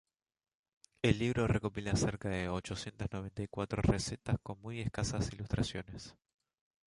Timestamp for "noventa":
3.11-3.45